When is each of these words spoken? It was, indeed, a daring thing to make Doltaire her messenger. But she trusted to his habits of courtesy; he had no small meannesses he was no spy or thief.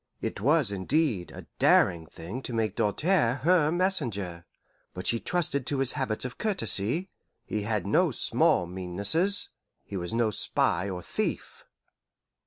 It 0.19 0.41
was, 0.41 0.71
indeed, 0.71 1.29
a 1.29 1.45
daring 1.59 2.07
thing 2.07 2.41
to 2.41 2.53
make 2.53 2.75
Doltaire 2.75 3.35
her 3.43 3.69
messenger. 3.71 4.47
But 4.95 5.05
she 5.05 5.19
trusted 5.19 5.67
to 5.67 5.77
his 5.77 5.91
habits 5.91 6.25
of 6.25 6.39
courtesy; 6.39 7.11
he 7.45 7.61
had 7.61 7.85
no 7.85 8.09
small 8.09 8.65
meannesses 8.65 9.49
he 9.85 9.97
was 9.97 10.11
no 10.11 10.31
spy 10.31 10.89
or 10.89 11.03
thief. 11.03 11.65